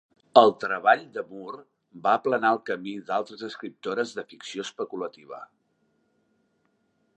[0.39, 1.59] El treball de Moore
[2.07, 5.43] va aplanar el camí d'altres escriptores de ficció especulativa.